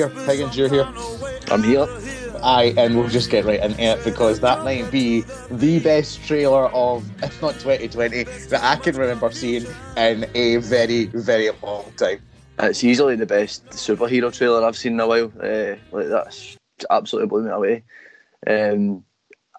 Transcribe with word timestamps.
Here, 0.00 0.08
Higgins, 0.08 0.56
you're 0.56 0.70
here. 0.70 0.88
I'm 1.50 1.62
here. 1.62 1.86
Aye, 2.42 2.72
and 2.78 2.96
we'll 2.96 3.10
just 3.10 3.28
get 3.28 3.44
right 3.44 3.60
into 3.60 3.82
it 3.82 4.02
because 4.02 4.40
that 4.40 4.64
might 4.64 4.90
be 4.90 5.24
the 5.50 5.78
best 5.80 6.24
trailer 6.24 6.68
of, 6.68 7.04
if 7.22 7.42
not 7.42 7.52
2020, 7.60 8.22
that 8.48 8.64
I 8.64 8.76
can 8.76 8.96
remember 8.96 9.30
seeing 9.30 9.66
in 9.98 10.24
a 10.34 10.56
very, 10.56 11.04
very 11.04 11.50
long 11.62 11.92
time. 11.98 12.22
It's 12.60 12.82
easily 12.82 13.16
the 13.16 13.26
best 13.26 13.66
superhero 13.66 14.34
trailer 14.34 14.64
I've 14.64 14.74
seen 14.74 14.94
in 14.94 15.00
a 15.00 15.06
while. 15.06 15.30
Uh, 15.38 15.76
like 15.92 16.08
that's 16.08 16.56
absolutely 16.88 17.28
blew 17.28 17.42
me 17.42 17.50
away. 17.50 17.82
Um, 18.46 19.04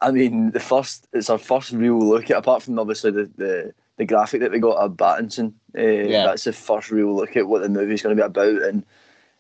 I 0.02 0.10
mean, 0.10 0.49
the 0.49 0.60
first 0.60 1.08
it's 1.13 1.30
our 1.30 1.38
first 1.38 1.71
real 1.71 1.99
look 1.99 2.32
at 2.32 2.38
apart 2.38 2.63
from 2.63 2.80
obviously 2.80 3.12
the 3.12 3.30
the, 3.38 3.73
the 3.98 4.05
graphic 4.05 4.41
that 4.41 4.52
we 4.52 4.58
got 4.58 4.77
of 4.77 4.94
Battinson. 4.94 5.54
Uh, 5.77 5.82
yeah. 5.84 6.23
That's 6.23 6.46
the 6.46 6.54
first 6.54 6.90
real 6.90 7.16
look 7.16 7.38
at 7.38 7.48
what 7.48 7.62
the 7.62 7.70
movie's 7.70 8.02
going 8.02 8.18
to 8.18 8.20
be 8.20 8.26
about 8.26 8.63
and 8.63 8.84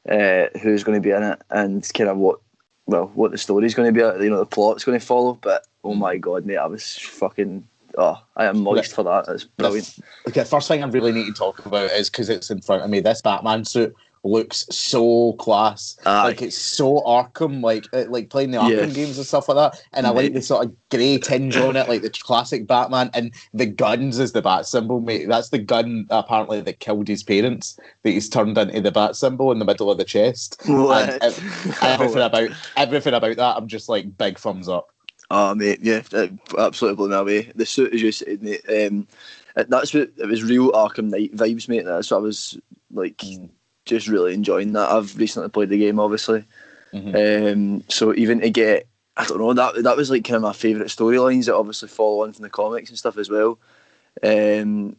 uh, 0.09 0.45
who's 0.61 0.83
going 0.83 1.01
to 1.01 1.01
be 1.01 1.11
in 1.11 1.23
it 1.23 1.41
and 1.49 1.87
kind 1.93 2.09
of 2.09 2.17
what 2.17 2.39
well, 2.87 3.11
what 3.13 3.31
the 3.31 3.37
story's 3.37 3.73
going 3.73 3.93
to 3.93 3.93
be, 3.93 4.23
you 4.23 4.29
know, 4.29 4.39
the 4.39 4.45
plot's 4.45 4.83
going 4.83 4.99
to 4.99 5.05
follow. 5.05 5.33
But 5.41 5.65
oh 5.83 5.93
my 5.93 6.17
god, 6.17 6.45
mate, 6.45 6.57
I 6.57 6.65
was 6.65 6.97
fucking. 6.97 7.67
Oh, 7.97 8.17
I 8.37 8.45
am 8.45 8.59
moist 8.59 8.95
for 8.95 9.03
that. 9.03 9.25
It's 9.27 9.43
brilliant. 9.43 9.99
Okay, 10.27 10.45
first 10.45 10.67
thing 10.67 10.81
I 10.81 10.87
really 10.87 11.11
need 11.11 11.25
to 11.25 11.33
talk 11.33 11.65
about 11.65 11.91
is 11.91 12.09
because 12.09 12.29
it's 12.29 12.49
in 12.49 12.61
front 12.61 12.83
of 12.83 12.89
me. 12.89 13.01
This 13.01 13.21
Batman 13.21 13.65
suit 13.65 13.93
looks 14.23 14.65
so 14.69 15.33
class. 15.33 15.97
Aye. 16.05 16.23
Like 16.23 16.41
it's 16.41 16.57
so 16.57 17.01
Arkham, 17.01 17.63
like 17.63 17.85
uh, 17.93 18.05
like 18.09 18.29
playing 18.29 18.51
the 18.51 18.59
Arkham 18.59 18.87
yeah. 18.87 18.93
games 18.93 19.17
and 19.17 19.25
stuff 19.25 19.49
like 19.49 19.57
that. 19.57 19.83
And 19.93 20.03
mate. 20.03 20.09
I 20.09 20.13
like 20.13 20.33
the 20.33 20.41
sort 20.41 20.65
of 20.65 20.89
grey 20.89 21.17
tinge 21.17 21.57
on 21.57 21.75
it, 21.75 21.89
like 21.89 22.01
the 22.01 22.09
classic 22.09 22.67
Batman. 22.67 23.09
And 23.13 23.33
the 23.53 23.65
guns 23.65 24.19
is 24.19 24.33
the 24.33 24.41
bat 24.41 24.65
symbol, 24.65 25.01
mate. 25.01 25.27
That's 25.27 25.49
the 25.49 25.59
gun 25.59 26.05
apparently 26.09 26.61
that 26.61 26.79
killed 26.79 27.07
his 27.07 27.23
parents. 27.23 27.79
That 28.03 28.11
he's 28.11 28.29
turned 28.29 28.57
into 28.57 28.81
the 28.81 28.91
bat 28.91 29.15
symbol 29.15 29.51
in 29.51 29.59
the 29.59 29.65
middle 29.65 29.89
of 29.89 29.97
the 29.97 30.05
chest. 30.05 30.61
What? 30.65 31.09
And 31.09 31.23
everything 31.81 32.21
about 32.21 32.49
everything 32.77 33.13
about 33.13 33.37
that, 33.37 33.57
I'm 33.57 33.67
just 33.67 33.89
like 33.89 34.17
big 34.17 34.37
thumbs 34.37 34.69
up. 34.69 34.89
Oh 35.29 35.55
mate, 35.55 35.79
yeah, 35.81 36.01
absolutely 36.57 36.97
blew 36.97 37.09
me 37.09 37.15
away. 37.15 37.51
The 37.55 37.65
suit, 37.65 37.93
as 37.93 38.01
you 38.01 38.11
said, 38.11 38.43
mate. 38.43 38.61
Um, 38.69 39.07
that's 39.55 39.93
what 39.93 40.09
it 40.17 40.27
was 40.27 40.43
real 40.43 40.71
Arkham 40.71 41.09
Knight 41.09 41.35
vibes, 41.35 41.67
mate. 41.67 41.85
That's 41.85 42.11
what 42.11 42.17
I 42.17 42.21
was 42.21 42.57
like. 42.91 43.17
Mm 43.17 43.49
just 43.91 44.07
really 44.07 44.33
enjoying 44.33 44.73
that. 44.73 44.89
I've 44.89 45.17
recently 45.17 45.49
played 45.49 45.69
the 45.69 45.77
game, 45.77 45.99
obviously, 45.99 46.45
mm-hmm. 46.93 47.13
um, 47.13 47.83
so 47.89 48.13
even 48.15 48.39
to 48.39 48.49
get, 48.49 48.87
I 49.17 49.25
don't 49.25 49.39
know, 49.39 49.53
that 49.53 49.83
that 49.83 49.97
was 49.97 50.09
like 50.09 50.23
kind 50.23 50.37
of 50.37 50.41
my 50.43 50.53
favourite 50.53 50.87
storylines 50.87 51.45
that 51.45 51.55
obviously 51.55 51.89
follow 51.89 52.23
on 52.23 52.31
from 52.33 52.43
the 52.43 52.49
comics 52.49 52.89
and 52.89 52.97
stuff 52.97 53.17
as 53.17 53.29
well. 53.29 53.59
Um, 54.23 54.95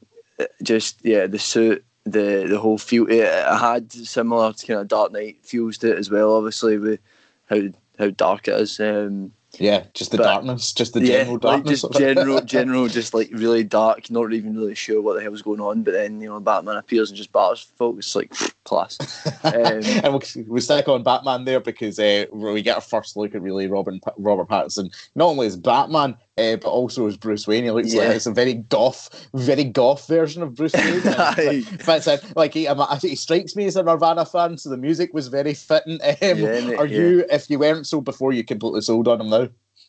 just 0.62 1.04
yeah, 1.04 1.26
the 1.26 1.38
suit, 1.38 1.84
the 2.04 2.46
the 2.48 2.58
whole 2.58 2.78
feel. 2.78 3.06
It, 3.06 3.20
it 3.20 3.58
had 3.58 3.90
similar 3.90 4.52
to 4.52 4.66
kind 4.66 4.80
of 4.80 4.88
Dark 4.88 5.12
Knight 5.12 5.38
feels 5.42 5.78
to 5.78 5.92
it 5.92 5.98
as 5.98 6.10
well. 6.10 6.34
Obviously, 6.34 6.77
with 6.77 7.00
how 7.48 7.62
how 7.98 8.10
dark 8.10 8.48
it 8.48 8.60
is. 8.60 8.78
Um, 8.78 9.32
yeah, 9.58 9.84
just 9.92 10.11
the 10.11 10.17
but, 10.17 10.25
darkness, 10.25 10.72
just 10.72 10.95
the 10.95 11.00
general 11.00 11.34
yeah, 11.34 11.39
darkness. 11.39 11.83
Like 11.83 11.92
just 11.92 12.00
general, 12.00 12.41
general, 12.45 12.89
just 12.89 13.14
like 13.14 13.31
really 13.33 13.64
dark, 13.64 14.11
not 14.11 14.33
even 14.33 14.56
really 14.56 14.75
sure 14.75 15.03
what 15.03 15.14
the 15.14 15.22
hell's 15.22 15.42
going 15.42 15.61
on. 15.61 15.83
But 15.83 15.92
then 15.92 16.20
you 16.20 16.28
know, 16.28 16.41
Batman 16.41 16.77
appears 16.77 17.11
and 17.11 17.17
just 17.17 17.33
batters 17.33 17.67
folks. 17.77 18.14
like 18.14 18.33
class. 18.64 18.98
Um, 19.45 19.53
and 19.55 20.12
we'll, 20.12 20.23
we 20.47 20.61
stick 20.61 20.89
on 20.89 21.03
Batman 21.03 21.45
there 21.45 21.61
because 21.61 21.98
uh, 21.98 22.27
we 22.33 22.62
get 22.62 22.77
our 22.77 22.80
first 22.80 23.17
look 23.17 23.34
at 23.34 23.42
really 23.42 23.67
Robin 23.67 24.00
Robert 24.17 24.48
Pattinson, 24.48 24.95
not 25.14 25.27
only 25.27 25.46
as 25.46 25.57
Batman 25.57 26.17
uh, 26.38 26.56
but 26.56 26.68
also 26.68 27.06
as 27.06 27.16
Bruce 27.16 27.46
Wayne. 27.46 27.64
He 27.64 27.70
looks 27.70 27.92
yeah. 27.92 28.04
like 28.04 28.16
it's 28.16 28.26
a 28.26 28.32
very 28.32 28.54
goth, 28.54 29.28
very 29.34 29.64
goth 29.64 30.06
version 30.06 30.42
of 30.42 30.54
Bruce 30.54 30.72
Wayne. 30.72 31.02
but 31.86 32.08
uh, 32.08 32.18
like 32.36 32.54
he, 32.54 32.68
he, 33.00 33.16
strikes 33.16 33.54
me 33.54 33.66
as 33.66 33.76
a 33.76 33.82
Nirvana 33.82 34.24
fan, 34.24 34.56
so 34.56 34.70
the 34.70 34.76
music 34.76 35.12
was 35.12 35.28
very 35.28 35.54
fitting. 35.54 36.00
Um, 36.22 36.38
yeah, 36.38 36.76
are 36.76 36.86
yeah. 36.86 36.98
you, 36.98 37.24
if 37.30 37.50
you 37.50 37.58
weren't 37.58 37.86
so 37.86 38.00
before, 38.00 38.32
you 38.32 38.44
completely 38.44 38.80
sold 38.80 39.08
on 39.08 39.20
him 39.20 39.30
now? 39.30 39.48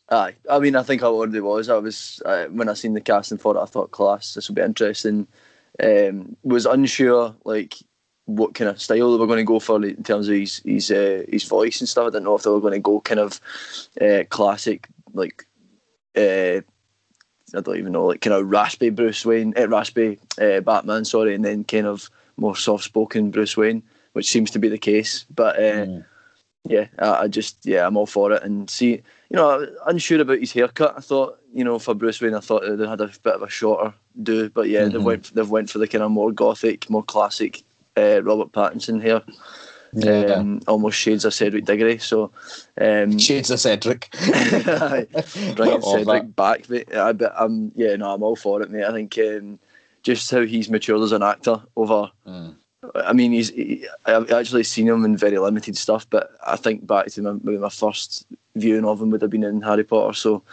Aye, 0.09 0.35
I 0.49 0.59
mean, 0.59 0.75
I 0.75 0.83
think 0.83 1.03
I 1.03 1.07
already 1.07 1.39
was. 1.39 1.69
I 1.69 1.77
was 1.77 2.21
uh, 2.25 2.45
when 2.45 2.69
I 2.69 2.73
seen 2.73 2.93
the 2.93 3.01
casting 3.01 3.37
for 3.37 3.55
it, 3.55 3.61
I 3.61 3.65
thought, 3.65 3.91
class, 3.91 4.33
this 4.33 4.47
will 4.47 4.55
be 4.55 4.61
interesting. 4.61 5.27
Um, 5.83 6.35
was 6.43 6.65
unsure 6.65 7.35
like 7.45 7.75
what 8.25 8.55
kind 8.55 8.69
of 8.69 8.81
style 8.81 9.11
they 9.11 9.19
were 9.19 9.27
going 9.27 9.37
to 9.37 9.43
go 9.43 9.59
for 9.59 9.83
in 9.83 10.03
terms 10.03 10.27
of 10.27 10.35
his 10.35 10.61
his 10.65 10.91
uh, 10.91 11.23
his 11.29 11.43
voice 11.43 11.79
and 11.79 11.89
stuff. 11.89 12.07
I 12.07 12.09
didn't 12.09 12.23
know 12.23 12.35
if 12.35 12.43
they 12.43 12.49
were 12.49 12.61
going 12.61 12.73
to 12.73 12.79
go 12.79 13.01
kind 13.01 13.19
of 13.19 13.39
uh, 14.01 14.23
classic 14.29 14.87
like 15.13 15.45
uh, 16.17 16.61
I 17.55 17.61
don't 17.61 17.77
even 17.77 17.93
know, 17.93 18.05
like 18.05 18.21
kind 18.21 18.33
of 18.33 18.49
raspy 18.49 18.89
Bruce 18.89 19.25
Wayne, 19.25 19.53
uh, 19.57 19.67
raspy 19.67 20.19
uh, 20.41 20.61
Batman, 20.61 21.05
sorry, 21.05 21.35
and 21.35 21.45
then 21.45 21.63
kind 21.63 21.85
of 21.85 22.09
more 22.37 22.55
soft 22.55 22.83
spoken 22.83 23.31
Bruce 23.31 23.55
Wayne, 23.55 23.83
which 24.13 24.29
seems 24.29 24.51
to 24.51 24.59
be 24.59 24.69
the 24.69 24.77
case. 24.77 25.25
But 25.33 25.57
uh, 25.57 25.85
mm. 25.85 26.05
yeah, 26.65 26.87
I, 26.97 27.23
I, 27.23 27.27
just 27.27 27.65
yeah, 27.65 27.85
I'm 27.85 27.97
all 27.97 28.05
for 28.05 28.31
it. 28.31 28.43
And 28.43 28.69
see, 28.69 29.01
you 29.29 29.35
know, 29.35 29.67
unsure 29.85 30.21
about 30.21 30.39
his 30.39 30.51
haircut. 30.51 30.95
I 30.97 31.01
thought, 31.01 31.39
you 31.53 31.63
know, 31.63 31.77
for 31.77 31.93
Bruce 31.93 32.21
Wayne, 32.21 32.33
I 32.33 32.39
thought 32.39 32.63
they 32.65 32.87
had 32.87 33.01
a 33.01 33.07
bit 33.07 33.35
of 33.35 33.43
a 33.43 33.49
shorter 33.49 33.93
do, 34.21 34.49
but 34.49 34.69
yeah, 34.69 34.81
mm-hmm. 34.81 34.97
they 34.97 35.03
went 35.03 35.35
they've 35.35 35.49
went 35.49 35.69
for 35.69 35.77
the 35.77 35.87
kind 35.87 36.03
of 36.03 36.11
more 36.11 36.31
gothic, 36.31 36.89
more 36.89 37.03
classic 37.03 37.63
uh, 37.97 38.21
Robert 38.23 38.51
Pattinson 38.51 39.01
hair. 39.01 39.21
Yeah. 39.93 40.33
Um, 40.35 40.61
almost 40.67 40.97
shades 40.97 41.25
of 41.25 41.33
Cedric 41.33 41.65
Diggory. 41.65 41.97
So 41.99 42.31
um, 42.79 43.17
shades 43.19 43.51
of 43.51 43.59
Cedric. 43.59 44.09
bringing 45.55 45.81
Cedric 45.81 46.35
back, 46.35 46.69
mate. 46.69 46.93
I, 46.95 47.11
but 47.13 47.33
I'm 47.37 47.71
yeah, 47.75 47.95
no, 47.95 48.13
I'm 48.13 48.23
all 48.23 48.35
for 48.35 48.61
it, 48.61 48.71
mate. 48.71 48.85
I 48.85 48.91
think 48.91 49.17
um, 49.19 49.59
just 50.03 50.29
how 50.31 50.41
he's 50.41 50.69
matured 50.69 51.01
as 51.01 51.11
an 51.11 51.23
actor 51.23 51.61
over. 51.75 52.11
Mm. 52.27 52.55
I 52.95 53.13
mean, 53.13 53.31
he's. 53.31 53.49
He, 53.49 53.87
I've 54.05 54.31
actually 54.31 54.63
seen 54.63 54.87
him 54.87 55.05
in 55.05 55.15
very 55.15 55.37
limited 55.37 55.77
stuff, 55.77 56.05
but 56.09 56.31
I 56.45 56.57
think 56.57 56.85
back 56.85 57.07
to 57.07 57.21
my, 57.21 57.31
maybe 57.43 57.57
my 57.57 57.69
first 57.69 58.25
viewing 58.55 58.85
of 58.85 59.01
him 59.01 59.09
would 59.09 59.21
have 59.21 59.31
been 59.31 59.43
in 59.43 59.61
Harry 59.61 59.83
Potter. 59.83 60.13
So, 60.13 60.43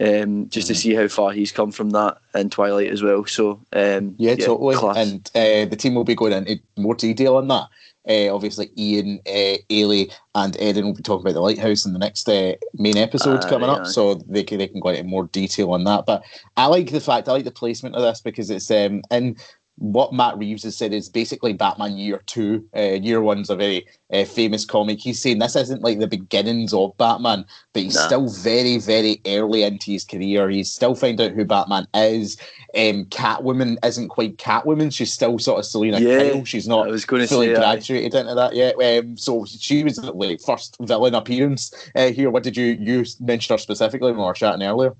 um, 0.00 0.48
just 0.48 0.66
mm. 0.66 0.68
to 0.68 0.74
see 0.74 0.94
how 0.94 1.08
far 1.08 1.32
he's 1.32 1.52
come 1.52 1.70
from 1.70 1.90
that 1.90 2.18
and 2.34 2.50
Twilight 2.50 2.90
as 2.90 3.02
well. 3.02 3.24
So, 3.26 3.60
um, 3.72 4.14
yeah, 4.18 4.32
yeah, 4.32 4.46
totally. 4.46 4.76
Class. 4.76 4.96
And 4.96 5.30
uh, 5.34 5.68
the 5.68 5.76
team 5.76 5.94
will 5.94 6.04
be 6.04 6.14
going 6.14 6.32
into 6.32 6.60
more 6.76 6.94
detail 6.94 7.36
on 7.36 7.48
that. 7.48 7.68
Uh, 8.08 8.34
obviously, 8.34 8.70
Ian, 8.78 9.20
uh, 9.26 9.58
Ailey, 9.68 10.12
and 10.34 10.60
Eden 10.60 10.86
will 10.86 10.94
be 10.94 11.02
talking 11.02 11.22
about 11.22 11.34
the 11.34 11.40
lighthouse 11.40 11.84
in 11.84 11.92
the 11.92 11.98
next 11.98 12.28
uh, 12.28 12.54
main 12.74 12.96
episode 12.96 13.42
coming 13.42 13.68
yeah. 13.68 13.76
up, 13.76 13.86
so 13.86 14.14
they 14.14 14.42
can 14.42 14.58
they 14.58 14.68
can 14.68 14.80
go 14.80 14.88
into 14.88 15.04
more 15.04 15.26
detail 15.26 15.72
on 15.72 15.84
that. 15.84 16.06
But 16.06 16.22
I 16.56 16.66
like 16.66 16.90
the 16.90 17.00
fact 17.00 17.28
I 17.28 17.32
like 17.32 17.44
the 17.44 17.50
placement 17.50 17.94
of 17.94 18.02
this 18.02 18.20
because 18.22 18.48
it's 18.48 18.70
um 18.70 19.02
in 19.10 19.36
what 19.80 20.12
Matt 20.12 20.36
Reeves 20.36 20.62
has 20.64 20.76
said 20.76 20.92
is 20.92 21.08
basically 21.08 21.54
Batman 21.54 21.96
Year 21.96 22.22
Two. 22.26 22.66
Uh, 22.76 22.98
year 23.00 23.22
One's 23.22 23.48
a 23.48 23.56
very 23.56 23.86
uh, 24.12 24.24
famous 24.24 24.66
comic. 24.66 25.00
He's 25.00 25.20
saying 25.20 25.38
this 25.38 25.56
isn't 25.56 25.82
like 25.82 25.98
the 25.98 26.06
beginnings 26.06 26.74
of 26.74 26.96
Batman, 26.98 27.46
but 27.72 27.84
he's 27.84 27.94
nah. 27.94 28.06
still 28.06 28.28
very, 28.28 28.76
very 28.76 29.22
early 29.26 29.62
into 29.62 29.90
his 29.90 30.04
career. 30.04 30.50
He's 30.50 30.70
still 30.70 30.94
finding 30.94 31.26
out 31.26 31.32
who 31.32 31.46
Batman 31.46 31.86
is. 31.94 32.36
Um, 32.76 33.06
Catwoman 33.06 33.78
isn't 33.82 34.10
quite 34.10 34.36
Catwoman. 34.36 34.92
She's 34.92 35.14
still 35.14 35.38
sort 35.38 35.60
of 35.60 35.64
Selina 35.64 35.98
yeah, 35.98 36.30
Kyle. 36.30 36.44
She's 36.44 36.68
not 36.68 36.86
I 36.86 36.90
was 36.90 37.06
going 37.06 37.22
to 37.22 37.28
fully 37.28 37.46
say, 37.46 37.54
graduated 37.54 38.14
into 38.14 38.34
that 38.34 38.54
yet. 38.54 38.74
Um, 38.82 39.16
so 39.16 39.46
she 39.46 39.82
was 39.82 39.98
like 39.98 40.42
first 40.42 40.76
villain 40.82 41.14
appearance 41.14 41.72
uh, 41.96 42.10
here. 42.10 42.30
What 42.30 42.42
did 42.42 42.54
you 42.54 42.76
you 42.78 43.06
mention 43.18 43.54
her 43.54 43.58
specifically 43.58 44.10
when 44.10 44.20
we 44.20 44.26
were 44.26 44.34
chatting 44.34 44.62
earlier? 44.62 44.94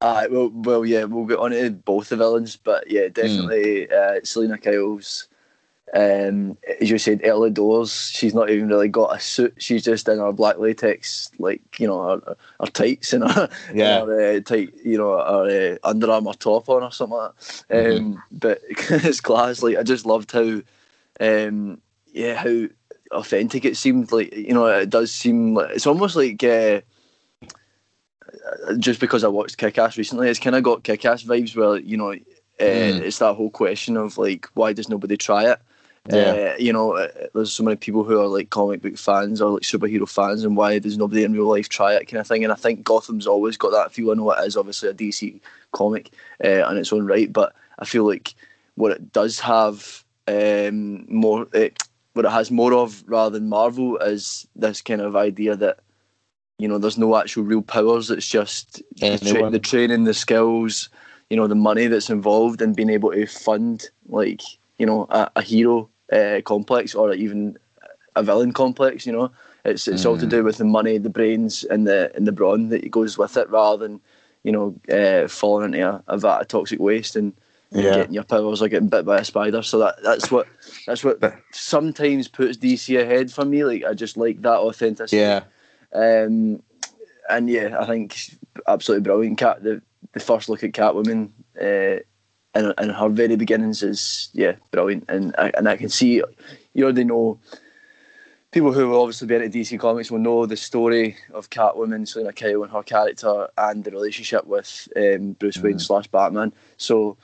Uh, 0.00 0.26
well, 0.30 0.50
well, 0.54 0.84
yeah, 0.84 1.04
we'll 1.04 1.26
get 1.26 1.38
on 1.38 1.50
to 1.50 1.70
both 1.70 2.08
the 2.08 2.16
villains, 2.16 2.56
but 2.56 2.90
yeah, 2.90 3.08
definitely 3.08 3.86
mm. 3.86 3.92
uh, 3.92 4.24
Selina 4.24 4.56
Kyle's. 4.56 5.28
Um, 5.92 6.56
as 6.80 6.88
you 6.88 6.98
said, 6.98 7.20
early 7.24 7.50
doors. 7.50 8.10
She's 8.14 8.32
not 8.32 8.48
even 8.48 8.68
really 8.68 8.88
got 8.88 9.16
a 9.16 9.20
suit. 9.20 9.54
She's 9.58 9.82
just 9.82 10.08
in 10.08 10.18
her 10.18 10.32
black 10.32 10.58
latex, 10.58 11.30
like 11.38 11.80
you 11.80 11.88
know, 11.88 12.20
her, 12.24 12.36
her 12.60 12.66
tights 12.66 13.12
and 13.12 13.28
her, 13.28 13.50
yeah, 13.74 14.04
her, 14.04 14.36
uh, 14.36 14.40
tight, 14.40 14.72
you 14.84 14.96
know, 14.96 15.18
her 15.18 15.78
uh, 15.82 16.10
Armour 16.10 16.34
top 16.34 16.68
on 16.68 16.84
or 16.84 16.92
something 16.92 17.18
like 17.18 17.36
that. 17.36 17.66
Mm-hmm. 17.74 18.06
Um, 18.06 18.22
but 18.30 18.60
it's 18.68 19.20
class. 19.20 19.62
Like 19.62 19.76
I 19.78 19.82
just 19.82 20.06
loved 20.06 20.30
how, 20.30 20.62
um, 21.18 21.80
yeah, 22.12 22.36
how 22.36 22.68
authentic 23.10 23.64
it 23.64 23.76
seemed. 23.76 24.12
Like 24.12 24.32
you 24.34 24.54
know, 24.54 24.66
it 24.66 24.90
does 24.90 25.12
seem 25.12 25.54
like 25.54 25.70
it's 25.72 25.86
almost 25.86 26.16
like. 26.16 26.42
Uh, 26.42 26.80
just 28.78 29.00
because 29.00 29.24
I 29.24 29.28
watched 29.28 29.58
Kick 29.58 29.78
Ass 29.78 29.98
recently, 29.98 30.28
it's 30.28 30.40
kind 30.40 30.56
of 30.56 30.62
got 30.62 30.82
Kick 30.82 31.04
Ass 31.04 31.22
vibes 31.22 31.56
where, 31.56 31.78
you 31.78 31.96
know, 31.96 32.12
uh, 32.12 32.16
mm. 32.58 33.00
it's 33.00 33.18
that 33.18 33.34
whole 33.34 33.50
question 33.50 33.96
of 33.96 34.18
like, 34.18 34.46
why 34.54 34.72
does 34.72 34.88
nobody 34.88 35.16
try 35.16 35.50
it? 35.50 35.58
Yeah. 36.08 36.54
Uh, 36.54 36.56
you 36.58 36.72
know, 36.72 36.96
uh, 36.96 37.08
there's 37.34 37.52
so 37.52 37.62
many 37.62 37.76
people 37.76 38.04
who 38.04 38.18
are 38.20 38.26
like 38.26 38.50
comic 38.50 38.82
book 38.82 38.96
fans 38.96 39.40
or 39.40 39.52
like 39.52 39.62
superhero 39.62 40.08
fans, 40.08 40.44
and 40.44 40.56
why 40.56 40.78
does 40.78 40.96
nobody 40.96 41.24
in 41.24 41.32
real 41.32 41.46
life 41.46 41.68
try 41.68 41.94
it, 41.94 42.06
kind 42.06 42.20
of 42.20 42.26
thing. 42.26 42.42
And 42.42 42.52
I 42.52 42.56
think 42.56 42.84
Gotham's 42.84 43.26
always 43.26 43.56
got 43.56 43.70
that 43.72 43.92
feel. 43.92 44.10
I 44.10 44.14
know 44.14 44.30
it 44.32 44.46
is 44.46 44.56
obviously 44.56 44.88
a 44.88 44.94
DC 44.94 45.40
comic 45.72 46.10
uh, 46.44 46.62
on 46.62 46.78
its 46.78 46.92
own 46.92 47.06
right, 47.06 47.30
but 47.32 47.54
I 47.78 47.84
feel 47.84 48.06
like 48.06 48.34
what 48.76 48.92
it 48.92 49.12
does 49.12 49.40
have 49.40 50.04
um, 50.26 51.04
more, 51.08 51.46
uh, 51.54 51.68
what 52.14 52.24
it 52.24 52.30
has 52.30 52.50
more 52.50 52.72
of 52.74 53.04
rather 53.06 53.38
than 53.38 53.48
Marvel 53.48 53.98
is 53.98 54.46
this 54.56 54.80
kind 54.82 55.00
of 55.00 55.16
idea 55.16 55.54
that 55.56 55.80
you 56.60 56.68
know, 56.68 56.78
there's 56.78 56.98
no 56.98 57.16
actual 57.16 57.44
real 57.44 57.62
powers. 57.62 58.10
It's 58.10 58.28
just 58.28 58.82
the, 58.96 59.18
tra- 59.18 59.50
the, 59.50 59.58
training, 59.58 60.04
the 60.04 60.12
skills, 60.12 60.90
you 61.30 61.36
know, 61.36 61.46
the 61.46 61.54
money 61.54 61.86
that's 61.86 62.10
involved 62.10 62.60
in 62.60 62.74
being 62.74 62.90
able 62.90 63.12
to 63.12 63.26
fund 63.26 63.88
like 64.08 64.42
you 64.78 64.86
know 64.86 65.06
a, 65.10 65.30
a 65.36 65.42
hero 65.42 65.88
uh, 66.12 66.40
complex 66.44 66.94
or 66.94 67.14
even 67.14 67.56
a 68.14 68.22
villain 68.22 68.52
complex. 68.52 69.06
You 69.06 69.12
know, 69.12 69.30
it's 69.64 69.88
it's 69.88 70.02
mm. 70.02 70.06
all 70.06 70.18
to 70.18 70.26
mm. 70.26 70.30
do 70.30 70.44
with 70.44 70.58
the 70.58 70.64
money, 70.64 70.98
the 70.98 71.08
brains, 71.08 71.64
and 71.64 71.86
the 71.86 72.12
and 72.14 72.26
the 72.26 72.32
brawn 72.32 72.68
that 72.68 72.90
goes 72.90 73.16
with 73.16 73.36
it, 73.38 73.48
rather 73.48 73.86
than 73.86 74.00
you 74.42 74.52
know 74.52 74.74
uh, 74.92 75.28
falling 75.28 75.72
into 75.72 75.88
a, 75.88 76.02
a 76.08 76.18
vat 76.18 76.42
of 76.42 76.48
toxic 76.48 76.78
waste 76.78 77.16
and 77.16 77.32
yeah. 77.70 77.82
getting 77.82 78.14
your 78.14 78.24
powers 78.24 78.60
or 78.60 78.68
getting 78.68 78.88
bit 78.88 79.06
by 79.06 79.18
a 79.18 79.24
spider. 79.24 79.62
So 79.62 79.78
that 79.78 79.96
that's 80.02 80.30
what 80.30 80.46
that's 80.86 81.04
what 81.04 81.22
sometimes 81.52 82.28
puts 82.28 82.58
DC 82.58 83.00
ahead 83.00 83.32
for 83.32 83.46
me. 83.46 83.64
Like 83.64 83.84
I 83.84 83.94
just 83.94 84.18
like 84.18 84.42
that 84.42 84.58
authenticity. 84.58 85.16
Yeah. 85.16 85.44
Um, 85.92 86.62
and 87.28 87.48
yeah, 87.48 87.76
I 87.78 87.86
think 87.86 88.36
absolutely 88.66 89.04
brilliant. 89.04 89.38
Cat 89.38 89.62
the 89.62 89.82
the 90.12 90.20
first 90.20 90.48
look 90.48 90.64
at 90.64 90.72
Catwoman. 90.72 91.30
Uh, 91.60 92.02
and, 92.52 92.74
and 92.78 92.90
her 92.90 93.08
very 93.08 93.36
beginnings 93.36 93.80
is 93.80 94.28
yeah 94.32 94.56
brilliant 94.72 95.04
and 95.08 95.32
I, 95.38 95.52
and 95.56 95.68
I 95.68 95.76
can 95.76 95.88
see 95.88 96.20
you 96.74 96.82
already 96.82 97.04
know 97.04 97.38
people 98.52 98.72
who 98.72 98.88
will 98.88 99.00
obviously 99.00 99.28
be 99.28 99.36
into 99.36 99.58
DC 99.58 99.78
Comics 99.78 100.10
will 100.10 100.18
know 100.18 100.46
the 100.46 100.56
story 100.56 101.16
of 101.32 101.50
Catwoman, 101.50 102.06
Selina 102.06 102.32
Kyle, 102.32 102.62
and 102.62 102.72
her 102.72 102.82
character, 102.82 103.48
and 103.56 103.84
the 103.84 103.90
relationship 103.90 104.46
with 104.46 104.88
um, 104.96 105.32
Bruce 105.32 105.58
Wayne 105.58 105.74
mm. 105.74 105.80
slash 105.80 106.06
Batman. 106.08 106.52
So, 106.76 107.16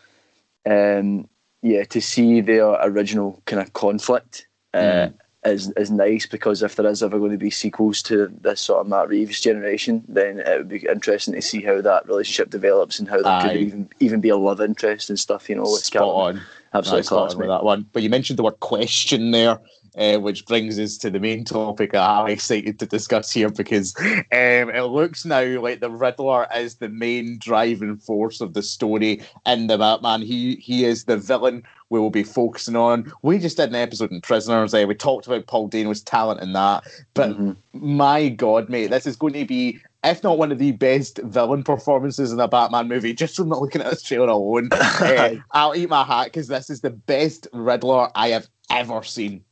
um, 0.65 1.29
yeah, 1.63 1.85
to 1.85 2.01
see 2.01 2.41
their 2.41 2.67
original 2.83 3.43
kind 3.47 3.61
of 3.61 3.73
conflict 3.73 4.47
uh, 4.75 4.79
mm. 4.79 5.15
Is 5.47 5.71
is 5.73 5.91
nice 5.91 6.27
because 6.27 6.63
if 6.63 6.77
there 6.77 6.87
is 6.87 7.03
ever 7.03 7.19
going 7.19 7.33
to 7.33 7.39
be 7.39 7.51
sequels 7.51 8.03
to 8.03 8.29
this 8.41 8.61
sort 8.61 8.81
of 8.81 8.89
Matt 8.89 9.09
Reeves 9.09 9.41
generation, 9.41 10.05
then 10.09 10.41
it 10.41 10.59
would 10.59 10.69
be 10.69 10.87
interesting 10.89 11.35
to 11.35 11.43
see 11.43 11.63
how 11.63 11.81
that 11.81 12.07
relationship 12.07 12.51
develops 12.51 12.99
and 12.99 13.09
how 13.09 13.23
there 13.23 13.33
Aye. 13.33 13.43
could 13.43 13.57
even 13.57 13.89
even 14.01 14.21
be 14.21 14.29
a 14.29 14.37
love 14.37 14.61
interest 14.61 15.11
and 15.11 15.19
stuff. 15.19 15.49
You 15.49 15.57
know, 15.57 15.63
with 15.63 15.85
Spot 15.85 16.03
Catwoman. 16.03 16.35
on. 16.37 16.41
Absolutely 16.75 17.07
class, 17.07 17.35
with 17.35 17.49
that 17.49 17.65
one. 17.65 17.87
But 17.93 18.03
you 18.03 18.11
mentioned 18.11 18.39
the 18.39 18.43
word 18.43 18.61
question 18.61 19.31
there 19.31 19.59
uh, 19.97 20.19
which 20.19 20.47
brings 20.47 20.79
us 20.79 20.97
to 20.99 21.11
the 21.11 21.21
main 21.21 21.45
topic 21.45 21.95
I'm 21.95 22.29
excited 22.29 22.79
to 22.79 22.87
discuss 22.87 23.31
here 23.33 23.49
because 23.49 23.95
um, 23.99 24.71
it 24.71 24.89
looks 24.91 25.25
now 25.25 25.61
like 25.61 25.81
the 25.81 25.91
Riddler 25.91 26.47
is 26.55 26.77
the 26.77 26.89
main 26.89 27.39
driving 27.39 27.97
force 27.97 28.41
of 28.41 28.55
the 28.55 28.63
story 28.63 29.23
in 29.47 29.67
the 29.67 29.79
Batman. 29.79 30.23
He 30.23 30.57
he 30.57 30.85
is 30.85 31.05
the 31.05 31.17
villain 31.17 31.63
we 31.89 32.01
will 32.01 32.11
be 32.11 32.25
focusing 32.25 32.77
on. 32.77 33.13
We 33.23 33.39
just 33.39 33.57
did 33.57 33.69
an 33.69 33.77
episode 33.77 34.11
in 34.11 34.21
Prisoners. 34.21 34.75
Uh, 34.75 34.85
we 34.89 34.95
talked 34.95 35.27
about 35.27 35.47
Paul 35.47 35.69
Dano's 35.69 36.03
talent 36.03 36.43
in 36.43 36.53
that, 36.53 36.85
but 37.15 37.31
mm-hmm. 37.31 37.53
my 37.73 38.29
God, 38.29 38.69
mate, 38.69 38.89
this 38.89 39.07
is 39.07 39.17
going 39.17 39.35
to 39.35 39.45
be 39.45 39.81
if 40.05 40.23
not 40.23 40.39
one 40.39 40.53
of 40.53 40.59
the 40.59 40.73
best 40.73 41.19
villain 41.25 41.65
performances 41.65 42.33
in 42.33 42.39
a 42.39 42.47
Batman 42.47 42.87
movie, 42.87 43.13
just 43.13 43.35
from 43.35 43.49
looking 43.49 43.81
at 43.81 43.91
this 43.91 44.03
trailer 44.03 44.29
alone, 44.29 44.69
uh, 44.73 45.35
I'll 45.51 45.75
eat 45.75 45.89
my 45.89 46.05
hat 46.05 46.27
because 46.27 46.47
this 46.47 46.71
is 46.71 46.81
the 46.81 46.91
best 46.91 47.49
Riddler 47.53 48.09
I 48.15 48.29
have 48.29 48.49
ever 48.71 49.03
seen. 49.03 49.43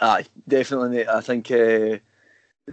Aye, 0.00 0.24
definitely. 0.48 1.06
I 1.06 1.20
think 1.20 1.50
uh, 1.50 1.98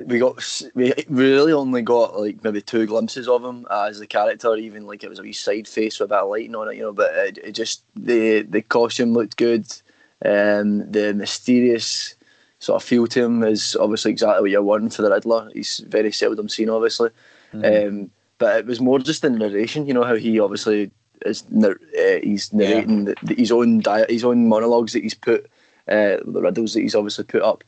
we 0.06 0.20
got 0.20 0.62
we 0.74 0.94
really 1.10 1.52
only 1.52 1.82
got 1.82 2.20
like 2.20 2.44
maybe 2.44 2.62
two 2.62 2.86
glimpses 2.86 3.28
of 3.28 3.44
him 3.44 3.68
as 3.70 4.00
the 4.00 4.08
character. 4.08 4.56
Even 4.56 4.86
like 4.86 5.04
it 5.04 5.10
was 5.10 5.20
a 5.20 5.24
wee 5.24 5.34
side 5.34 5.68
face 5.68 6.00
with 6.00 6.12
a 6.12 6.14
bit 6.14 6.20
of 6.20 6.30
lighting 6.30 6.56
on 6.56 6.70
it, 6.70 6.76
you 6.76 6.84
know. 6.84 6.94
But 6.94 7.14
it, 7.16 7.38
it 7.40 7.52
just 7.52 7.84
the 7.96 8.44
the 8.44 8.62
costume 8.62 9.14
looked 9.14 9.38
good. 9.38 9.66
Um, 10.26 10.90
the 10.92 11.14
mysterious 11.14 12.16
sort 12.60 12.82
of 12.82 12.88
feel 12.88 13.06
to 13.08 13.24
him 13.24 13.44
is 13.44 13.76
obviously 13.76 14.12
exactly 14.12 14.42
what 14.42 14.52
you're 14.52 14.64
wanting 14.64 14.90
for 14.90 15.04
the 15.04 15.12
Riddler. 15.12 15.50
He's 15.54 15.84
very 15.88 16.12
seldom 16.12 16.50
seen, 16.50 16.70
obviously. 16.70 17.10
Mm-hmm. 17.54 17.88
Um, 17.88 18.12
but 18.40 18.58
it 18.58 18.66
was 18.66 18.82
more 18.82 19.00
just 19.00 19.22
the 19.22 19.30
narration. 19.30 19.86
You 19.86 19.94
know 19.94 20.04
how 20.04 20.16
he 20.16 20.40
obviously 20.40 20.92
is 21.26 21.44
uh, 21.64 21.74
he's 22.24 22.54
narrating 22.54 23.08
yeah. 23.08 23.14
the, 23.22 23.28
the, 23.28 23.36
his 23.36 23.52
own 23.52 23.82
diet, 23.82 24.10
his 24.10 24.24
own 24.24 24.48
monologues 24.48 24.94
that 24.94 25.04
he's 25.04 25.14
put 25.14 25.50
uh, 25.88 26.18
the 26.26 26.42
riddles 26.42 26.74
that 26.74 26.82
he's 26.82 26.96
obviously 26.96 27.24
put 27.24 27.42
up. 27.42 27.64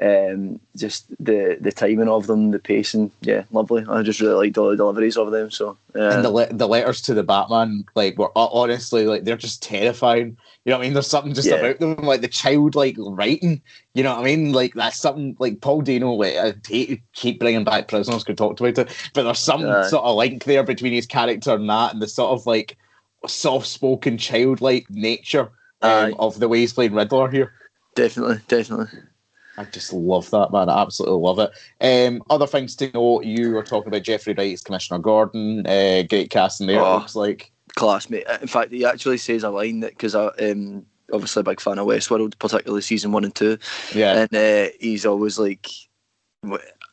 Um, 0.00 0.60
just 0.76 1.08
the 1.22 1.58
the 1.60 1.72
timing 1.72 2.08
of 2.08 2.26
them, 2.26 2.52
the 2.52 2.60
pacing, 2.60 3.10
yeah, 3.22 3.42
lovely. 3.50 3.84
I 3.88 4.02
just 4.02 4.20
really 4.20 4.46
liked 4.46 4.56
all 4.56 4.70
the 4.70 4.76
deliveries 4.76 5.16
of 5.16 5.30
them. 5.32 5.50
So 5.50 5.76
uh, 5.96 6.10
and 6.10 6.24
the 6.24 6.30
le- 6.30 6.52
the 6.52 6.68
letters 6.68 7.02
to 7.02 7.14
the 7.14 7.24
Batman, 7.24 7.84
like 7.96 8.16
were 8.16 8.30
honestly 8.36 9.04
like 9.04 9.24
they're 9.24 9.36
just 9.36 9.62
terrifying. 9.62 10.38
You 10.64 10.70
know 10.70 10.78
what 10.78 10.84
I 10.84 10.86
mean? 10.86 10.94
There's 10.94 11.08
something 11.08 11.34
just 11.34 11.48
yeah. 11.48 11.56
about 11.56 11.80
them, 11.80 11.96
like 11.96 12.20
the 12.20 12.28
childlike 12.28 12.96
writing. 12.98 13.60
You 13.94 14.04
know 14.04 14.14
what 14.14 14.20
I 14.20 14.24
mean? 14.24 14.52
Like 14.52 14.74
that's 14.74 15.00
something 15.00 15.36
like 15.38 15.60
Paul 15.60 15.82
Dano. 15.82 16.12
Like 16.12 16.36
I 16.36 16.54
hate 16.66 17.02
keep 17.12 17.40
bringing 17.40 17.64
back 17.64 17.88
prisoners. 17.88 18.24
Could 18.24 18.38
talk 18.38 18.58
about 18.58 18.78
it, 18.78 19.10
but 19.12 19.24
there's 19.24 19.40
some 19.40 19.66
uh, 19.66 19.88
sort 19.88 20.04
of 20.04 20.16
link 20.16 20.44
there 20.44 20.62
between 20.62 20.92
his 20.92 21.06
character 21.06 21.52
and 21.52 21.68
that, 21.68 21.92
and 21.92 22.00
the 22.00 22.08
sort 22.08 22.30
of 22.30 22.46
like 22.46 22.78
soft 23.26 23.66
spoken 23.66 24.16
childlike 24.16 24.88
nature 24.88 25.50
um, 25.82 26.14
of 26.18 26.38
the 26.38 26.48
way 26.48 26.58
he's 26.58 26.72
playing 26.72 26.94
Riddler 26.94 27.30
here. 27.30 27.52
Definitely, 27.94 28.40
definitely. 28.48 28.98
I 29.56 29.64
just 29.64 29.92
love 29.92 30.30
that, 30.30 30.52
man. 30.52 30.70
I 30.70 30.80
absolutely 30.80 31.18
love 31.18 31.38
it. 31.38 31.50
Um, 31.80 32.22
other 32.30 32.46
things 32.46 32.74
to 32.76 32.90
note, 32.92 33.24
you 33.24 33.50
were 33.50 33.62
talking 33.62 33.88
about 33.88 34.04
Jeffrey 34.04 34.32
Wright 34.32 34.52
as 34.52 34.62
Commissioner 34.62 35.00
Gordon. 35.00 35.66
Uh, 35.66 36.02
great 36.08 36.30
casting 36.30 36.66
there, 36.66 36.80
oh, 36.80 36.98
looks 36.98 37.16
like. 37.16 37.52
Classmate. 37.76 38.26
In 38.40 38.48
fact, 38.48 38.72
he 38.72 38.84
actually 38.84 39.18
says 39.18 39.42
a 39.42 39.50
line 39.50 39.80
that, 39.80 39.90
because 39.90 40.14
I, 40.14 40.26
um, 40.26 40.86
obviously 41.12 41.40
a 41.40 41.44
big 41.44 41.60
fan 41.60 41.78
of 41.78 41.86
Westworld, 41.86 42.38
particularly 42.38 42.80
season 42.80 43.12
one 43.12 43.24
and 43.24 43.34
two. 43.34 43.58
Yeah. 43.94 44.20
And 44.20 44.34
uh, 44.34 44.72
he's 44.80 45.04
always 45.04 45.38
like, 45.38 45.68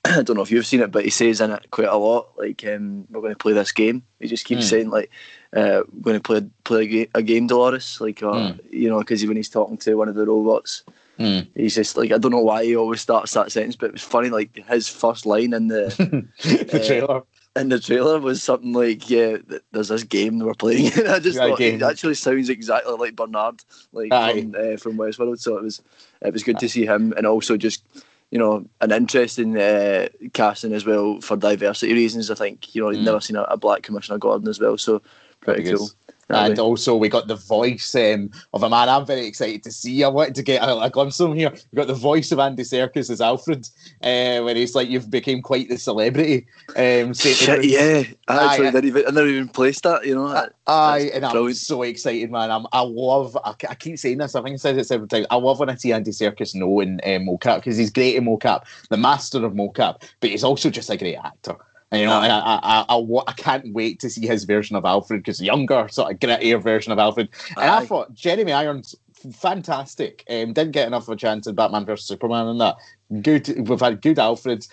I 0.17 0.21
don't 0.21 0.35
know 0.35 0.43
if 0.43 0.51
you've 0.51 0.65
seen 0.65 0.81
it, 0.81 0.91
but 0.91 1.03
he 1.03 1.09
says 1.09 1.41
in 1.41 1.51
it 1.51 1.71
quite 1.71 1.87
a 1.87 1.97
lot, 1.97 2.29
like, 2.37 2.63
um, 2.65 3.05
we're 3.09 3.21
going 3.21 3.33
to 3.33 3.37
play 3.37 3.53
this 3.53 3.71
game. 3.71 4.03
He 4.19 4.27
just 4.27 4.45
keeps 4.45 4.65
mm. 4.65 4.69
saying, 4.69 4.89
like, 4.89 5.11
uh, 5.55 5.81
we're 5.91 6.01
going 6.01 6.17
to 6.17 6.21
play 6.21 6.41
play 6.63 6.83
a, 6.83 6.87
ga- 6.87 7.09
a 7.15 7.23
game, 7.23 7.47
Dolores, 7.47 7.99
like, 7.99 8.21
uh, 8.23 8.31
mm. 8.31 8.59
you 8.71 8.89
know, 8.89 8.99
because 8.99 9.25
when 9.25 9.37
he's 9.37 9.49
talking 9.49 9.77
to 9.77 9.95
one 9.95 10.09
of 10.09 10.15
the 10.15 10.25
robots, 10.25 10.83
mm. 11.19 11.47
he's 11.55 11.75
just 11.75 11.97
like, 11.97 12.11
I 12.11 12.17
don't 12.17 12.31
know 12.31 12.39
why 12.39 12.63
he 12.65 12.75
always 12.75 13.01
starts 13.01 13.33
that 13.33 13.51
sentence, 13.51 13.75
but 13.75 13.87
it 13.87 13.93
was 13.93 14.03
funny, 14.03 14.29
like, 14.29 14.55
his 14.67 14.87
first 14.87 15.25
line 15.25 15.53
in 15.53 15.67
the, 15.67 16.27
the 16.43 16.81
uh, 16.81 16.87
trailer. 16.87 17.23
In 17.55 17.69
the 17.69 17.79
trailer 17.79 18.19
was 18.19 18.43
something 18.43 18.71
like, 18.71 19.09
"Yeah, 19.09 19.37
there's 19.71 19.87
this 19.87 20.03
game 20.03 20.37
we're 20.37 20.53
playing." 20.53 20.93
and 20.95 21.07
I 21.07 21.17
just 21.17 21.39
thought 21.39 21.57
game. 21.57 21.81
it 21.81 21.81
actually 21.81 22.13
sounds 22.13 22.49
exactly 22.49 22.93
like 22.93 23.15
Bernard, 23.15 23.63
like 23.93 24.09
from, 24.09 24.53
uh, 24.53 24.77
from 24.77 24.95
Westworld. 24.95 25.39
So 25.39 25.57
it 25.57 25.63
was, 25.63 25.81
it 26.21 26.33
was 26.33 26.43
good 26.43 26.57
Aye. 26.57 26.59
to 26.59 26.69
see 26.69 26.85
him, 26.85 27.15
and 27.17 27.25
also 27.25 27.57
just 27.57 27.83
you 28.31 28.39
know, 28.39 28.65
an 28.81 28.91
interesting 28.91 29.57
uh, 29.57 30.07
casting 30.33 30.73
as 30.73 30.85
well 30.85 31.21
for 31.21 31.37
diversity 31.37 31.93
reasons. 31.93 32.29
I 32.29 32.35
think 32.35 32.75
you 32.75 32.81
know, 32.81 32.89
mm. 32.89 33.03
never 33.03 33.21
seen 33.21 33.35
a, 33.35 33.43
a, 33.43 33.57
black 33.57 33.83
Commissioner 33.83 34.17
Gordon 34.17 34.47
as 34.49 34.59
well, 34.59 34.77
so 34.77 35.01
pretty 35.41 35.63
cool. 35.71 35.89
And 36.29 36.59
also, 36.59 36.95
we 36.95 37.07
got 37.07 37.27
the 37.27 37.35
voice 37.35 37.95
um, 37.95 38.31
of 38.53 38.63
a 38.63 38.69
man 38.69 38.89
I'm 38.89 39.05
very 39.05 39.25
excited 39.25 39.63
to 39.63 39.71
see. 39.71 40.03
I 40.03 40.09
wanted 40.09 40.35
to 40.35 40.43
get 40.43 40.61
a, 40.61 40.77
a 40.77 40.89
glimpse 40.89 41.19
of 41.19 41.31
him 41.31 41.37
here. 41.37 41.51
We 41.71 41.77
got 41.77 41.87
the 41.87 41.93
voice 41.93 42.31
of 42.31 42.39
Andy 42.39 42.63
Serkis 42.63 43.09
as 43.09 43.21
Alfred, 43.21 43.67
uh, 44.03 44.43
when 44.43 44.57
he's 44.57 44.75
like, 44.75 44.89
"You've 44.89 45.09
become 45.09 45.41
quite 45.41 45.69
the 45.69 45.77
celebrity." 45.77 46.45
Um, 46.75 47.13
Shit, 47.13 47.63
yeah, 47.63 48.03
I 48.27 48.45
actually 48.45 48.71
didn't 48.71 48.85
even, 48.85 49.05
I 49.07 49.11
never 49.11 49.27
even 49.27 49.47
placed 49.47 49.83
that. 49.83 50.05
You 50.05 50.15
know, 50.15 50.27
I, 50.27 50.47
I 50.67 50.99
and 51.13 51.21
brilliant. 51.21 51.47
I'm 51.47 51.53
so 51.53 51.83
excited, 51.83 52.29
man. 52.29 52.51
I'm, 52.51 52.65
I 52.73 52.81
love. 52.81 53.37
I, 53.45 53.53
I, 53.69 53.75
keep 53.75 53.97
saying 53.97 54.17
this. 54.17 54.35
I 54.35 54.41
think 54.41 54.55
I 54.55 54.57
said 54.57 54.77
it 54.77 54.85
several 54.85 55.07
times. 55.07 55.27
I 55.29 55.35
love 55.35 55.59
when 55.59 55.69
I 55.69 55.75
see 55.75 55.93
Andy 55.93 56.11
Serkis 56.11 56.55
know 56.55 56.81
in 56.81 56.99
um, 57.05 57.25
mocap 57.25 57.57
because 57.57 57.77
he's 57.77 57.91
great 57.91 58.15
in 58.15 58.25
mocap, 58.25 58.63
the 58.89 58.97
master 58.97 59.45
of 59.45 59.53
mocap, 59.53 60.03
but 60.19 60.29
he's 60.29 60.43
also 60.43 60.69
just 60.69 60.89
a 60.89 60.97
great 60.97 61.15
actor. 61.15 61.55
And, 61.91 62.01
you 62.01 62.07
know, 62.07 62.13
I, 62.13 62.27
I, 62.27 62.85
I, 62.89 63.23
I, 63.27 63.33
can't 63.33 63.73
wait 63.73 64.01
to 64.01 64.09
see 64.09 64.27
his 64.27 64.43
version 64.43 64.75
of 64.75 64.83
Alfred 64.83 65.21
because 65.21 65.41
younger, 65.41 65.87
sort 65.89 66.11
of 66.11 66.19
grittier 66.19 66.61
version 66.61 66.91
of 66.91 66.99
Alfred. 66.99 67.29
And. 67.55 67.71
I 67.71 67.85
thought 67.85 68.13
Jeremy 68.13 68.51
Irons 68.51 68.93
fantastic. 69.33 70.23
Um, 70.29 70.53
didn't 70.53 70.71
get 70.71 70.87
enough 70.87 71.03
of 71.03 71.13
a 71.13 71.15
chance 71.15 71.47
in 71.47 71.55
Batman 71.55 71.85
vs 71.85 72.07
Superman 72.07 72.47
and 72.47 72.61
that. 72.61 72.75
Good. 73.21 73.67
We've 73.67 73.79
had 73.79 74.01
good 74.01 74.17
Alfreds. 74.17 74.67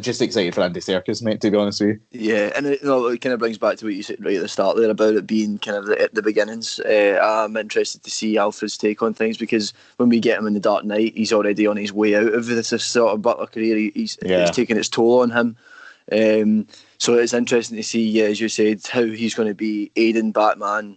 Just 0.00 0.20
excited 0.20 0.54
for 0.54 0.60
Andy 0.60 0.80
Serkis, 0.80 1.22
mate. 1.22 1.40
To 1.40 1.50
be 1.50 1.56
honest 1.56 1.80
with 1.80 1.98
you. 2.10 2.34
Yeah, 2.34 2.52
and 2.54 2.66
it, 2.66 2.82
you 2.82 2.88
know, 2.88 3.06
it 3.06 3.22
kind 3.22 3.32
of 3.32 3.38
brings 3.38 3.56
back 3.56 3.78
to 3.78 3.86
what 3.86 3.94
you 3.94 4.02
said 4.02 4.22
right 4.22 4.36
at 4.36 4.42
the 4.42 4.48
start 4.48 4.76
there 4.76 4.90
about 4.90 5.14
it 5.14 5.26
being 5.26 5.56
kind 5.56 5.78
of 5.78 5.86
the, 5.86 5.98
at 5.98 6.14
the 6.14 6.20
beginnings. 6.20 6.78
Uh, 6.80 7.18
I'm 7.22 7.56
interested 7.56 8.02
to 8.02 8.10
see 8.10 8.36
Alfred's 8.36 8.76
take 8.76 9.02
on 9.02 9.14
things 9.14 9.38
because 9.38 9.72
when 9.96 10.10
we 10.10 10.20
get 10.20 10.38
him 10.38 10.46
in 10.46 10.52
the 10.52 10.60
Dark 10.60 10.84
Knight, 10.84 11.16
he's 11.16 11.32
already 11.32 11.66
on 11.66 11.78
his 11.78 11.90
way 11.90 12.14
out 12.14 12.34
of 12.34 12.44
this, 12.44 12.68
this 12.68 12.84
sort 12.84 13.14
of 13.14 13.22
Butler 13.22 13.46
career. 13.46 13.90
He's, 13.94 14.18
yeah. 14.22 14.42
he's 14.42 14.50
taking 14.50 14.76
its 14.76 14.90
toll 14.90 15.22
on 15.22 15.30
him. 15.30 15.56
Um, 16.10 16.66
so 16.98 17.14
it's 17.14 17.34
interesting 17.34 17.76
to 17.76 17.82
see, 17.82 18.08
yeah, 18.08 18.24
as 18.24 18.40
you 18.40 18.48
said, 18.48 18.86
how 18.86 19.04
he's 19.04 19.34
going 19.34 19.48
to 19.48 19.54
be 19.54 19.90
aiding 19.96 20.32
Batman 20.32 20.96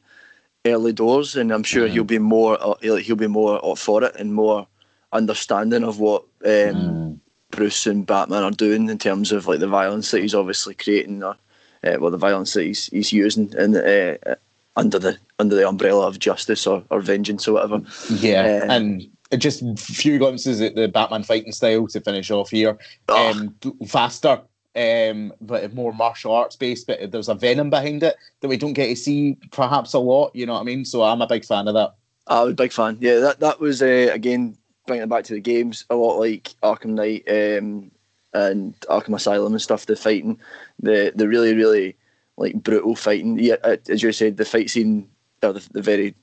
early 0.66 0.94
doors, 0.94 1.36
and 1.36 1.52
I'm 1.52 1.64
sure 1.64 1.88
mm. 1.88 1.92
he'll 1.92 2.04
be 2.04 2.20
more 2.20 2.58
uh, 2.62 2.76
he'll 2.82 3.16
be 3.16 3.28
more 3.28 3.64
up 3.66 3.78
for 3.78 4.04
it 4.04 4.16
and 4.16 4.34
more 4.34 4.68
understanding 5.12 5.84
of 5.84 6.00
what 6.00 6.24
um, 6.46 6.50
mm. 6.50 7.20
Bruce 7.52 7.86
and 7.86 8.06
Batman 8.06 8.44
are 8.44 8.52
doing 8.52 8.90
in 8.90 8.98
terms 8.98 9.32
of 9.32 9.48
like 9.48 9.60
the 9.60 9.68
violence 9.68 10.12
that 10.12 10.22
he's 10.22 10.36
obviously 10.36 10.74
creating, 10.76 11.24
or 11.24 11.36
uh, 11.84 11.98
well, 12.00 12.12
the 12.12 12.18
violence 12.18 12.54
that 12.54 12.64
he's 12.64 12.88
he's 12.88 13.12
using 13.12 13.54
and 13.58 13.76
uh, 13.76 14.36
under 14.76 15.00
the 15.00 15.18
under 15.40 15.56
the 15.56 15.68
umbrella 15.68 16.08
of 16.08 16.20
justice 16.20 16.66
or, 16.66 16.84
or 16.90 17.02
vengeance 17.02 17.48
or 17.48 17.54
whatever. 17.54 17.82
Yeah, 18.10 18.62
uh, 18.64 18.72
and 18.72 19.10
just 19.38 19.62
a 19.62 19.76
few 19.76 20.18
glimpses 20.18 20.62
at 20.62 20.76
the 20.76 20.88
Batman 20.88 21.24
fighting 21.24 21.52
style 21.52 21.88
to 21.88 22.02
finish 22.02 22.32
off 22.32 22.50
here. 22.50 22.78
Oh. 23.10 23.32
Um, 23.32 23.56
faster, 23.88 24.42
um, 24.76 25.34
but 25.42 25.74
more 25.74 25.94
martial 25.94 26.34
arts 26.34 26.56
based. 26.56 26.88
But 26.88 27.12
there's 27.12 27.30
a 27.30 27.36
venom 27.36 27.70
behind 27.70 28.04
it 28.04 28.16
that 28.40 28.48
we 28.48 28.58
don't 28.58 28.74
get 28.74 28.88
to 28.88 28.96
see 28.96 29.38
perhaps 29.52 29.94
a 29.94 30.00
lot. 30.00 30.36
You 30.36 30.46
know 30.46 30.54
what 30.54 30.62
I 30.62 30.64
mean? 30.64 30.86
So 30.86 31.04
I'm 31.04 31.22
a 31.22 31.28
big 31.28 31.46
fan 31.46 31.68
of 31.68 31.74
that. 31.74 31.96
I 32.28 32.44
was 32.44 32.54
a 32.54 32.56
big 32.56 32.72
fan. 32.72 32.98
Yeah, 33.02 33.20
that 33.20 33.40
that 33.40 33.60
was 33.60 33.82
uh, 33.82 34.10
again 34.12 34.58
bringing 34.88 35.04
it 35.04 35.10
back 35.10 35.24
to 35.26 35.34
the 35.34 35.40
games, 35.40 35.86
a 35.90 35.96
lot 35.96 36.20
like 36.20 36.54
Arkham 36.64 36.92
Knight 36.92 37.24
um, 37.28 37.92
and 38.34 38.80
Arkham 38.82 39.16
Asylum 39.16 39.54
and 39.54 39.62
stuff. 39.62 39.86
The 39.86 39.96
fighting, 39.96 40.40
the 40.80 41.12
the 41.16 41.28
really 41.28 41.54
really 41.54 41.96
like 42.38 42.56
brutal 42.56 42.96
fighting. 42.96 43.40
Yeah, 43.40 43.56
uh, 43.64 43.78
as 43.90 44.02
you 44.02 44.12
said, 44.12 44.38
the 44.38 44.46
fight 44.46 44.70
scene, 44.70 45.10
or 45.44 45.54
the, 45.54 45.68
the 45.72 45.82
very 45.82 46.16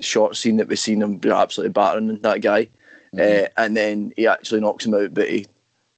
short 0.00 0.36
scene 0.36 0.56
that 0.58 0.68
we've 0.68 0.78
seen 0.78 1.02
him 1.02 1.20
absolutely 1.24 1.72
battering 1.72 2.20
that 2.20 2.42
guy, 2.42 2.68
mm-hmm. 3.14 3.44
uh, 3.44 3.48
and 3.56 3.76
then 3.76 4.12
he 4.16 4.26
actually 4.26 4.60
knocks 4.60 4.84
him 4.84 4.94
out, 4.94 5.14
but 5.14 5.28
he 5.28 5.46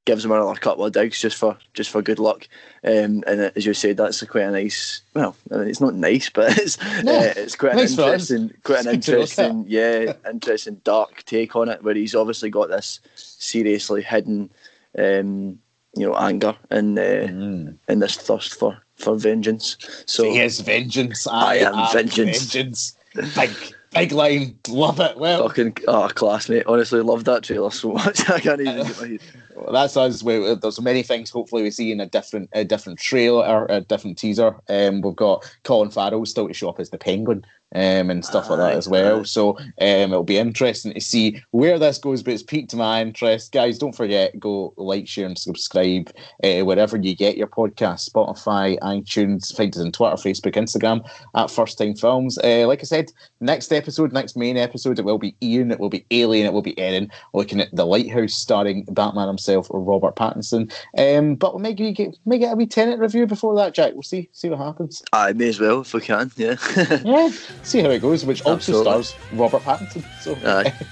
gives 0.08 0.24
him 0.24 0.32
another 0.32 0.58
couple 0.58 0.86
of 0.86 0.92
digs 0.92 1.20
just 1.20 1.36
for 1.36 1.58
just 1.74 1.90
for 1.90 2.00
good 2.00 2.18
luck. 2.18 2.48
Um, 2.82 3.22
and 3.26 3.52
as 3.54 3.66
you 3.66 3.74
said, 3.74 3.98
that's 3.98 4.22
quite 4.24 4.44
a 4.44 4.50
nice. 4.50 5.02
Well, 5.12 5.36
it's 5.50 5.82
not 5.82 5.96
nice, 5.96 6.30
but 6.30 6.56
it's 6.58 6.78
no, 7.02 7.14
uh, 7.14 7.34
it's 7.36 7.54
quite 7.54 7.74
an 7.74 7.80
interesting, 7.80 8.50
quite 8.64 8.86
an 8.86 8.94
interesting, 8.94 9.66
yeah, 9.68 10.14
interesting 10.28 10.80
dark 10.82 11.24
take 11.26 11.54
on 11.56 11.68
it, 11.68 11.84
where 11.84 11.94
he's 11.94 12.14
obviously 12.14 12.48
got 12.48 12.70
this 12.70 13.00
seriously 13.16 14.02
hidden, 14.02 14.50
um, 14.98 15.58
you 15.94 16.06
know, 16.06 16.16
anger 16.16 16.56
and 16.70 16.98
uh, 16.98 17.28
mm. 17.28 17.76
and 17.88 18.00
this 18.00 18.16
thirst 18.16 18.58
for 18.58 18.78
for 18.96 19.14
vengeance. 19.14 19.76
So 20.06 20.24
he 20.24 20.40
is 20.40 20.60
vengeance. 20.60 21.26
I, 21.26 21.32
I 21.32 21.54
am, 21.56 21.74
am 21.74 21.92
vengeance. 21.92 22.50
vengeance. 22.50 22.96
Big 23.34 23.50
Big 23.92 24.12
line, 24.12 24.58
love 24.68 25.00
it. 25.00 25.16
Well, 25.16 25.48
fucking 25.48 25.78
oh, 25.88 26.08
class, 26.08 26.48
mate. 26.48 26.64
Honestly, 26.66 27.00
love 27.00 27.24
that 27.24 27.42
trailer 27.42 27.70
so 27.70 27.92
much. 27.92 28.28
I 28.30 28.38
can't 28.38 28.60
even 28.60 28.86
get 28.86 29.00
my 29.00 29.08
head. 29.08 29.20
Well, 29.54 29.72
that's 29.72 29.96
us. 29.96 30.22
We, 30.22 30.54
there's 30.54 30.80
many 30.80 31.02
things. 31.02 31.30
Hopefully, 31.30 31.62
we 31.62 31.70
see 31.70 31.90
in 31.90 32.00
a 32.00 32.06
different, 32.06 32.50
a 32.52 32.64
different 32.64 32.98
trailer 32.98 33.44
or 33.46 33.66
a 33.70 33.80
different 33.80 34.18
teaser. 34.18 34.54
Um, 34.68 35.00
we've 35.00 35.16
got 35.16 35.50
Colin 35.64 35.90
Farrell 35.90 36.26
still 36.26 36.48
to 36.48 36.54
show 36.54 36.68
up 36.68 36.80
as 36.80 36.90
the 36.90 36.98
Penguin 36.98 37.44
um, 37.74 38.10
and 38.10 38.24
stuff 38.24 38.48
like 38.48 38.58
that 38.58 38.76
as 38.76 38.88
well. 38.88 39.24
So 39.24 39.58
um, 39.58 39.66
it'll 39.78 40.24
be 40.24 40.38
interesting 40.38 40.94
to 40.94 41.00
see 41.00 41.42
where 41.50 41.78
this 41.78 41.98
goes. 41.98 42.22
But 42.22 42.34
it's 42.34 42.42
piqued 42.42 42.74
my 42.74 43.02
interest, 43.02 43.52
guys. 43.52 43.78
Don't 43.78 43.94
forget 43.94 44.38
go 44.38 44.72
like, 44.76 45.08
share, 45.08 45.26
and 45.26 45.38
subscribe 45.38 46.10
uh, 46.42 46.60
wherever 46.60 46.96
you 46.96 47.14
get 47.14 47.36
your 47.36 47.46
podcast: 47.46 48.08
Spotify, 48.08 48.78
iTunes. 48.80 49.54
Find 49.54 49.74
us 49.74 49.82
on 49.82 49.92
Twitter, 49.92 50.16
Facebook, 50.16 50.54
Instagram 50.54 51.08
at 51.34 51.50
First 51.50 51.78
Time 51.78 51.94
Films. 51.94 52.38
Uh, 52.38 52.66
like 52.66 52.80
I 52.80 52.84
said, 52.84 53.12
next 53.40 53.72
episode, 53.72 54.12
next 54.12 54.36
main 54.36 54.56
episode, 54.56 54.98
it 54.98 55.04
will 55.04 55.18
be 55.18 55.34
Ian, 55.42 55.70
it 55.70 55.80
will 55.80 55.90
be 55.90 56.06
Alien, 56.10 56.46
it 56.46 56.52
will 56.52 56.62
be 56.62 56.78
Erin, 56.78 57.10
looking 57.34 57.60
at 57.60 57.74
the 57.74 57.84
Lighthouse, 57.84 58.34
starring 58.34 58.84
Batman 58.84 59.28
himself, 59.28 59.68
Robert 59.70 60.16
Pattinson. 60.16 60.72
Um, 60.96 61.34
but 61.34 61.54
we 61.54 61.62
may 61.62 61.74
get 61.74 62.16
may 62.24 62.38
get 62.38 62.52
a 62.52 62.56
wee 62.56 62.66
Tenet 62.66 62.98
review 62.98 63.26
before 63.26 63.54
that, 63.56 63.74
Jack. 63.74 63.92
We'll 63.94 64.02
see 64.02 64.28
see 64.32 64.48
what 64.48 64.58
happens. 64.58 65.02
I 65.12 65.32
may 65.32 65.48
as 65.48 65.60
well 65.60 65.80
if 65.80 65.92
we 65.92 66.00
can. 66.00 66.30
Yeah. 66.36 66.56
yeah 67.04 67.30
see 67.62 67.80
how 67.80 67.90
it 67.90 68.00
goes, 68.00 68.24
which 68.24 68.42
Absolutely. 68.46 68.90
also 68.90 69.14
stars 69.14 69.30
Robert 69.32 69.62
Pattinson. 69.62 70.04
So 70.20 70.36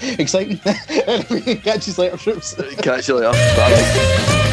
exciting. 0.19 0.59
Catch 1.63 1.89
you 1.89 1.95
later, 1.95 2.17
troops. 2.17 2.55
Catch 2.79 3.09
you 3.09 3.17
later. 3.17 3.33
Bye. 3.57 4.43